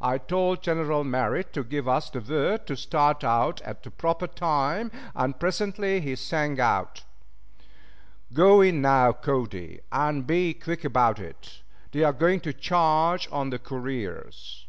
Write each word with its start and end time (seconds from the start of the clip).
I 0.00 0.18
told 0.18 0.60
General 0.60 1.04
Merritt 1.04 1.52
to 1.52 1.62
give 1.62 1.86
us 1.86 2.10
the 2.10 2.18
word 2.20 2.66
to 2.66 2.76
start 2.76 3.22
out 3.22 3.60
at 3.62 3.84
the 3.84 3.92
proper 3.92 4.26
time, 4.26 4.90
and 5.14 5.38
presently 5.38 6.00
he 6.00 6.16
sang 6.16 6.58
out: 6.58 7.04
"Go 8.32 8.60
in 8.60 8.82
now, 8.82 9.12
Cody, 9.12 9.78
and 9.92 10.26
be 10.26 10.52
quick 10.52 10.84
about 10.84 11.20
it. 11.20 11.62
They 11.92 12.02
are 12.02 12.12
going 12.12 12.40
to 12.40 12.52
charge 12.52 13.28
on 13.30 13.50
the 13.50 13.60
couriers." 13.60 14.66